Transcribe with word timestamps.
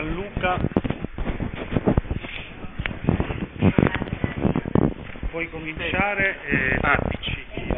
Gianluca. 0.00 0.56
Puoi 5.28 5.50
cominciare 5.50 6.38
e 6.42 6.78
appiccichi 6.80 7.60
il... 7.60 7.70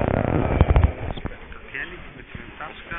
Aspetta, 1.09 1.59
tieni, 1.73 1.98
mettilo 2.14 2.45
in 2.45 2.57
tasca. 2.59 2.96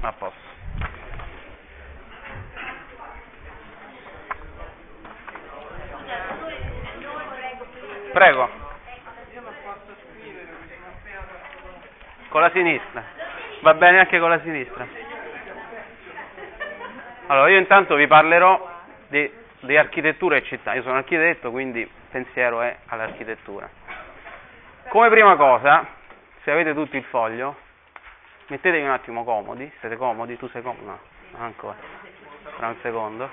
A 0.00 0.12
posto. 0.12 0.48
Prego. 8.14 8.48
Con 12.30 12.40
la 12.40 12.50
sinistra. 12.54 13.29
Va 13.60 13.74
bene 13.74 13.98
anche 13.98 14.18
con 14.18 14.30
la 14.30 14.40
sinistra. 14.40 14.86
Allora, 17.26 17.50
io 17.50 17.58
intanto 17.58 17.94
vi 17.94 18.06
parlerò 18.06 18.68
di, 19.08 19.30
di 19.60 19.76
architettura 19.76 20.36
e 20.36 20.42
città. 20.44 20.72
Io 20.74 20.82
sono 20.82 20.96
architetto, 20.96 21.50
quindi 21.50 21.88
pensiero 22.10 22.62
è 22.62 22.74
all'architettura. 22.86 23.68
Come 24.88 25.10
prima 25.10 25.36
cosa, 25.36 25.86
se 26.42 26.50
avete 26.50 26.72
tutti 26.72 26.96
il 26.96 27.04
foglio, 27.04 27.54
mettetevi 28.46 28.82
un 28.82 28.90
attimo 28.90 29.24
comodi. 29.24 29.70
Siete 29.80 29.96
comodi? 29.96 30.38
Tu 30.38 30.48
sei 30.48 30.62
comodo? 30.62 30.98
No, 31.32 31.44
ancora. 31.44 31.76
Tra 32.56 32.68
un 32.68 32.76
secondo. 32.80 33.30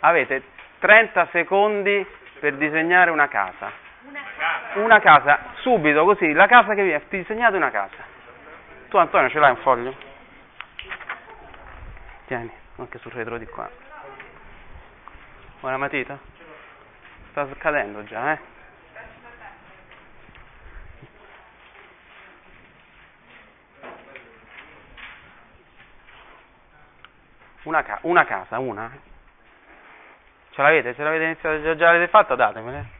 Avete 0.00 0.42
30 0.80 1.28
secondi 1.30 2.06
per 2.40 2.56
disegnare 2.56 3.10
una 3.10 3.28
casa. 3.28 3.83
Una 4.74 5.00
casa, 5.00 5.38
subito 5.60 6.04
così, 6.04 6.32
la 6.32 6.46
casa 6.46 6.74
che 6.74 6.82
viene, 6.82 7.02
disegnate 7.08 7.56
una 7.56 7.70
casa. 7.70 7.96
Tu 8.88 8.96
Antonio 8.96 9.30
ce 9.30 9.38
l'hai 9.38 9.50
un 9.50 9.56
foglio? 9.58 9.94
Tieni, 12.26 12.52
anche 12.76 12.98
sul 12.98 13.12
retro 13.12 13.38
di 13.38 13.46
qua. 13.46 13.68
Vuoi 15.60 15.72
una 15.72 15.78
matita? 15.78 16.18
Sta 17.30 17.46
scadendo 17.54 18.04
già, 18.04 18.32
eh? 18.32 18.38
Una, 27.62 27.82
ca- 27.82 27.98
una 28.02 28.24
casa, 28.24 28.58
una. 28.58 28.90
Ce 30.50 30.62
l'avete? 30.62 30.94
Ce 30.94 31.02
l'avete 31.02 31.24
iniziato? 31.24 31.62
Già, 31.62 31.74
già 31.76 31.86
l'avete 31.86 32.08
fatta? 32.08 32.34
Datemela. 32.34 32.93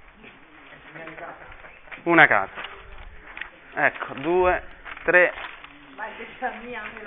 Una 2.04 2.26
casa. 2.26 2.52
Ecco, 3.76 4.14
due, 4.14 4.62
tre, 5.04 5.32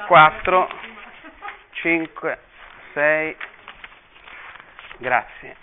quattro, 0.07 0.67
cinque, 1.73 2.39
sei. 2.93 3.35
Grazie. 4.97 5.55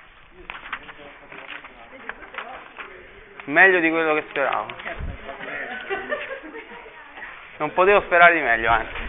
Meglio 3.47 3.81
di 3.81 3.91
quello 3.91 4.15
che 4.15 4.25
speravo. 4.29 4.67
Non 7.57 7.73
potevo 7.73 8.03
sperare 8.03 8.35
di 8.35 8.41
meglio, 8.41 8.71
anzi. 8.71 9.03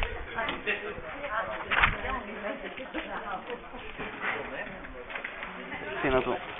Sino 6.02 6.22
tu. 6.23 6.55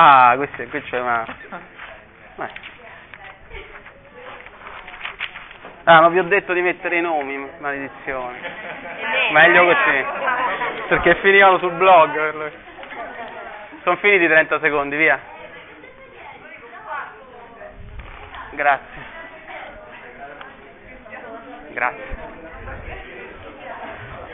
Ah, 0.00 0.34
questo, 0.36 0.62
qui 0.68 0.80
c'è 0.82 1.00
una... 1.00 1.26
Beh. 2.36 2.50
Ah, 5.82 6.02
ma 6.02 6.08
vi 6.08 6.20
ho 6.20 6.22
detto 6.22 6.52
di 6.52 6.60
mettere 6.60 6.98
i 6.98 7.00
nomi, 7.00 7.50
maledizione. 7.58 8.38
Meglio 9.32 9.64
così. 9.64 10.04
Perché 10.86 11.16
finivano 11.16 11.58
sul 11.58 11.72
blog. 11.72 12.52
Sono 13.82 13.96
finiti 13.96 14.22
i 14.22 14.28
30 14.28 14.60
secondi, 14.60 14.96
via. 14.96 15.18
Grazie. 18.50 19.02
Grazie. 21.72 22.16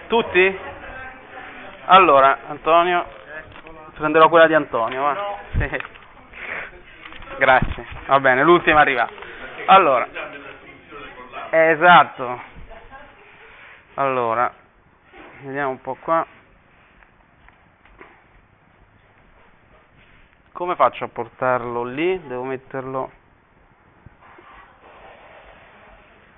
Tutti? 0.08 0.58
Allora, 1.86 2.38
Antonio, 2.48 3.06
prenderò 3.94 4.28
quella 4.28 4.47
di 4.47 4.55
Antonio, 4.55 5.03
va? 5.03 5.38
Sì. 5.53 5.81
Grazie. 7.38 7.87
Va 8.06 8.21
bene, 8.21 8.43
l'ultima 8.43 8.81
arriva. 8.81 9.09
Allora, 9.66 10.06
esatto. 11.50 12.41
Allora, 13.94 14.53
vediamo 15.43 15.71
un 15.71 15.81
po' 15.81 15.97
qua. 16.00 16.27
Come 20.53 20.76
faccio 20.76 21.05
a 21.05 21.09
portarlo 21.09 21.84
lì? 21.84 22.21
Devo 22.26 22.44
metterlo... 22.44 23.11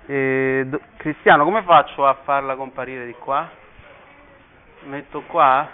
Eh, 0.07 0.63
do- 0.65 0.81
Cristiano, 0.97 1.43
come 1.43 1.61
faccio 1.63 2.05
a 2.05 2.13
farla 2.23 2.55
comparire 2.55 3.05
di 3.05 3.13
qua? 3.13 3.47
Metto 4.83 5.21
qua? 5.23 5.69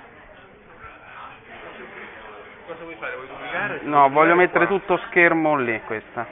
Cosa 2.66 2.84
vuoi 2.84 2.96
fare? 2.96 3.16
Vuoi 3.16 3.28
pubblicare? 3.28 3.82
No, 3.82 4.10
voglio 4.10 4.36
mettere 4.36 4.68
tutto 4.68 4.98
schermo 5.10 5.58
lì, 5.58 5.82
questa. 5.84 6.26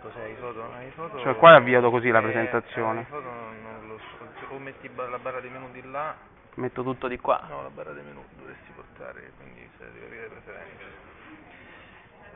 Cos'è, 0.00 0.24
i 0.26 0.34
foto? 0.36 0.70
Hai 0.76 0.90
foto? 0.90 1.18
Cioè 1.20 1.36
qua 1.36 1.52
è 1.52 1.56
avviato 1.56 1.90
così 1.90 2.10
la 2.10 2.18
Eh, 2.18 2.22
presentazione. 2.22 3.00
i 3.00 3.04
foto 3.04 3.22
non, 3.30 3.88
lo 3.88 3.98
so. 3.98 4.24
Se 4.38 4.54
O 4.54 4.58
metti 4.58 4.90
la 4.94 5.18
barra 5.18 5.40
dei 5.40 5.50
minuti 5.50 5.82
là, 5.90 6.14
Metto 6.54 6.82
tutto 6.82 7.08
di 7.08 7.18
qua. 7.18 7.42
no, 7.48 7.62
la 7.62 7.68
barra 7.70 7.92
dei 7.92 8.02
minuti 8.04 8.34
dovresti 8.36 8.70
portare, 8.72 9.32
quindi 9.36 9.68
se 9.78 9.84
devi 9.92 10.04
avere 10.06 10.28
preferenze. 10.28 10.84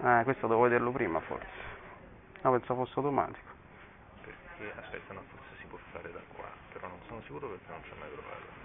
Eh, 0.02 0.24
questo 0.24 0.46
devo 0.46 0.60
vederlo 0.62 0.90
prima 0.90 1.20
forse. 1.20 1.68
No, 2.42 2.50
pensavo 2.52 2.84
fosse 2.84 2.98
automatico. 2.98 3.48
Perché, 4.24 4.72
aspetta, 4.78 5.12
no, 5.14 5.22
forse 5.30 5.56
si 5.60 5.66
può 5.66 5.78
fare 5.92 6.10
da 6.12 6.20
qua, 6.34 6.48
però 6.72 6.88
non 6.88 6.98
sono 7.06 7.20
sicuro 7.22 7.48
perché 7.48 7.64
non 7.70 7.82
ci 7.84 7.90
ho 7.92 7.96
mai 7.98 8.08
provato. 8.08 8.58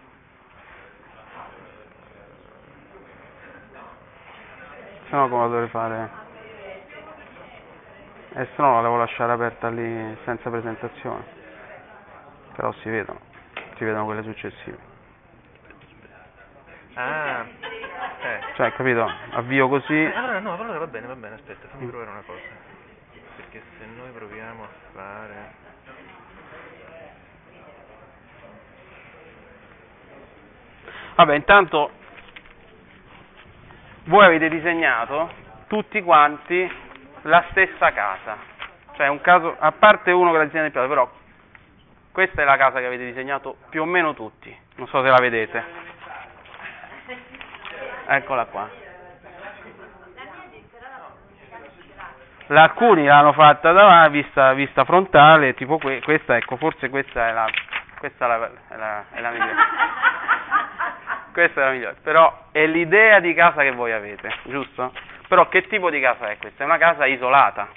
Se 5.15 5.21
no 5.21 5.29
come 5.29 5.43
la 5.43 5.47
dovrei 5.47 5.69
fare? 5.69 6.09
E 8.33 8.47
se 8.53 8.61
no 8.61 8.75
la 8.75 8.81
devo 8.81 8.97
lasciare 8.97 9.31
aperta 9.31 9.69
lì 9.69 10.17
senza 10.25 10.49
presentazione. 10.49 11.23
Però 12.53 12.69
si 12.73 12.89
vedono. 12.89 13.21
Si 13.77 13.85
vedono 13.85 14.03
quelle 14.03 14.23
successive. 14.23 14.77
Ah, 16.95 17.45
eh. 18.23 18.39
Cioè, 18.55 18.73
capito? 18.73 19.09
Avvio 19.31 19.69
così. 19.69 20.11
Allora 20.13 20.39
no, 20.39 20.59
allora 20.59 20.79
va 20.79 20.87
bene, 20.87 21.07
va 21.07 21.15
bene, 21.15 21.35
aspetta, 21.35 21.69
fammi 21.69 21.87
provare 21.87 22.09
una 22.09 22.23
cosa. 22.25 22.41
Perché 23.37 23.61
se 23.79 23.85
noi 23.85 24.11
proviamo 24.11 24.63
a 24.63 24.67
fare... 24.91 25.53
Vabbè, 31.15 31.35
intanto 31.35 32.03
voi 34.05 34.25
avete 34.25 34.49
disegnato 34.49 35.31
tutti 35.67 36.01
quanti 36.01 36.69
la 37.23 37.43
stessa 37.51 37.91
casa. 37.91 38.37
Cioè, 38.95 39.07
un 39.07 39.21
caso, 39.21 39.55
a 39.59 39.71
parte 39.71 40.11
uno 40.11 40.31
che 40.31 40.37
l'ha 40.37 40.43
disegnato 40.45 40.67
in 40.67 40.71
piazza, 40.71 40.87
però 40.87 41.11
questa 42.11 42.41
è 42.41 42.45
la 42.45 42.57
casa 42.57 42.79
che 42.79 42.85
avete 42.85 43.05
disegnato 43.05 43.57
più 43.69 43.81
o 43.81 43.85
meno 43.85 44.13
tutti. 44.13 44.55
Non 44.75 44.87
so 44.87 45.01
se 45.03 45.09
la 45.09 45.19
vedete. 45.19 45.63
Eccola 48.07 48.45
qua. 48.45 48.69
La- 52.47 52.61
Alcuni 52.63 53.05
l'hanno 53.05 53.33
fatta 53.33 53.71
davanti, 53.71 54.11
vista, 54.21 54.53
vista 54.53 54.85
frontale, 54.85 55.55
tipo 55.55 55.79
que- 55.79 55.99
questa, 56.03 56.35
ecco, 56.37 56.57
forse 56.57 56.89
questa 56.89 57.27
è 57.27 57.31
la, 57.33 57.47
questa 57.97 58.25
è 58.25 58.27
la, 58.27 58.51
è 58.69 58.75
la, 58.77 59.03
è 59.11 59.19
la 59.21 59.29
migliore. 59.31 59.55
Questa 61.35 61.59
è 61.59 61.65
la 61.65 61.71
migliore, 61.71 61.97
però 62.01 62.47
è 62.53 62.65
l'idea 62.65 63.19
di 63.19 63.33
casa 63.33 63.61
che 63.61 63.71
voi 63.71 63.91
avete, 63.91 64.33
giusto? 64.43 64.93
Però 65.27 65.49
che 65.49 65.67
tipo 65.67 65.89
di 65.89 65.99
casa 65.99 66.29
è 66.29 66.37
questa? 66.37 66.63
È 66.63 66.65
una 66.65 66.77
casa 66.77 67.05
isolata, 67.07 67.67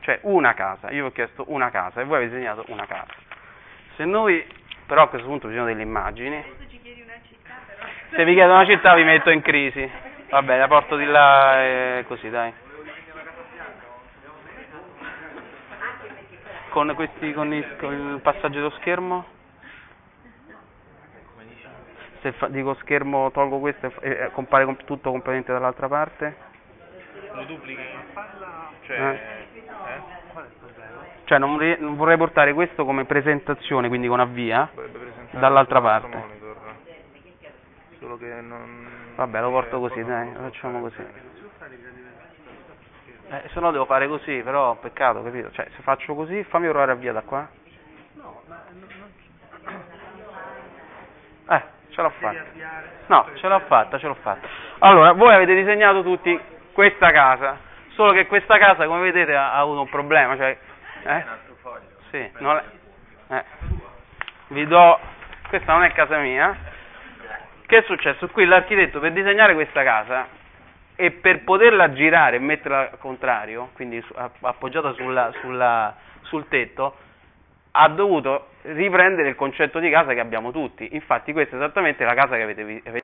cioè 0.00 0.18
una 0.24 0.52
casa. 0.52 0.90
Io 0.90 1.04
vi 1.04 1.08
ho 1.08 1.12
chiesto 1.12 1.44
una 1.48 1.70
casa 1.70 2.02
e 2.02 2.04
voi 2.04 2.18
avete 2.18 2.34
disegnato 2.34 2.66
una 2.68 2.84
casa. 2.84 3.14
Se 3.94 4.04
noi, 4.04 4.46
però 4.84 5.04
a 5.04 5.08
questo 5.08 5.26
punto 5.26 5.48
bisogna 5.48 5.64
delle 5.64 5.80
immagini. 5.80 6.44
Se 8.10 8.24
vi 8.24 8.34
chiedo 8.34 8.52
una 8.52 8.66
città 8.66 8.94
vi 8.94 9.04
metto 9.04 9.30
in 9.30 9.40
crisi. 9.40 9.90
Va 10.28 10.42
bene, 10.42 10.58
la 10.58 10.68
porto 10.68 10.96
di 10.96 11.06
là 11.06 11.64
e 11.64 12.04
così, 12.06 12.28
dai. 12.28 12.52
Con 16.68 16.92
questi, 16.94 17.32
con 17.32 17.54
il, 17.54 17.76
con 17.78 17.94
il 17.94 18.20
passaggio 18.20 18.56
dello 18.56 18.74
schermo? 18.80 19.35
Se 22.26 22.32
fa- 22.32 22.48
dico 22.48 22.74
schermo, 22.80 23.30
tolgo 23.30 23.60
questo 23.60 23.86
e, 24.00 24.10
e 24.10 24.30
compare 24.32 24.64
com- 24.64 24.76
tutto 24.84 25.10
completamente 25.10 25.52
dall'altra 25.52 25.86
parte? 25.86 26.34
Lo 27.34 27.44
duplichi? 27.44 27.80
Cioè, 28.80 28.98
Eh. 28.98 29.12
eh? 29.12 30.02
Qual 30.32 30.44
è 30.44 30.48
il 30.48 30.54
problema? 30.58 31.04
Cioè 31.22 31.38
non, 31.38 31.52
vorrei- 31.52 31.76
non 31.78 31.94
vorrei 31.94 32.16
portare 32.16 32.52
questo 32.52 32.84
come 32.84 33.04
presentazione, 33.04 33.86
quindi 33.86 34.08
con 34.08 34.18
avvia. 34.18 34.68
Dall'altra 35.30 35.80
parte. 35.80 36.16
monitor. 36.16 36.56
Solo 38.00 38.16
che 38.18 38.26
non... 38.40 38.88
Vabbè, 39.14 39.40
lo 39.42 39.50
porto 39.50 39.78
cioè, 39.78 39.88
così, 39.88 40.04
dai, 40.04 40.32
lo 40.32 40.40
facciamo 40.40 40.80
così. 40.80 41.06
Eh, 43.28 43.48
se 43.52 43.60
no 43.60 43.70
devo 43.70 43.84
fare 43.84 44.08
così, 44.08 44.42
però 44.42 44.74
peccato, 44.74 45.22
capito? 45.22 45.52
Cioè, 45.52 45.68
se 45.76 45.82
faccio 45.82 46.16
così, 46.16 46.42
fammi 46.42 46.68
provare 46.68 46.90
a 46.90 46.96
via 46.96 47.12
da 47.12 47.22
qua. 47.22 47.48
No, 48.14 48.42
ma 48.48 48.64
non, 48.72 48.88
non 48.98 49.14
Eh, 51.48 51.62
ce 51.96 52.02
l'ho 52.02 52.10
fatta. 52.10 52.44
No, 53.06 53.26
ce 53.34 53.48
l'ho 53.48 53.58
fatta, 53.60 53.98
ce 53.98 54.06
l'ho 54.06 54.14
fatta. 54.20 54.46
Allora, 54.80 55.12
voi 55.12 55.34
avete 55.34 55.54
disegnato 55.54 56.02
tutti 56.02 56.38
questa 56.72 57.10
casa, 57.10 57.56
solo 57.94 58.12
che 58.12 58.26
questa 58.26 58.58
casa, 58.58 58.86
come 58.86 59.00
vedete, 59.00 59.34
ha, 59.34 59.52
ha 59.54 59.58
avuto 59.58 59.80
un 59.80 59.88
problema, 59.88 60.36
cioè... 60.36 60.56
Eh? 61.04 61.24
Sì, 62.10 62.30
non 62.38 62.56
è- 62.56 63.34
eh. 63.34 63.44
Vi 64.48 64.66
do... 64.66 64.98
Questa 65.48 65.72
non 65.72 65.84
è 65.84 65.92
casa 65.92 66.18
mia. 66.18 66.54
Che 67.66 67.76
è 67.78 67.82
successo? 67.82 68.28
Qui 68.28 68.44
l'architetto 68.44 69.00
per 69.00 69.12
disegnare 69.12 69.54
questa 69.54 69.82
casa 69.82 70.26
e 70.96 71.10
per 71.12 71.44
poterla 71.44 71.92
girare 71.92 72.36
e 72.36 72.40
metterla 72.40 72.78
al 72.92 72.98
contrario, 72.98 73.70
quindi 73.74 74.04
appoggiata 74.40 74.92
sulla- 74.92 75.32
sulla- 75.40 75.94
sul 76.22 76.46
tetto, 76.48 76.96
ha 77.78 77.88
dovuto 77.88 78.48
riprendere 78.62 79.28
il 79.28 79.34
concetto 79.34 79.78
di 79.78 79.90
casa 79.90 80.14
che 80.14 80.20
abbiamo 80.20 80.50
tutti. 80.50 80.88
Infatti 80.92 81.32
questa 81.32 81.56
è 81.56 81.58
esattamente 81.58 82.04
la 82.04 82.14
casa 82.14 82.36
che 82.36 82.42
avete, 82.42 82.82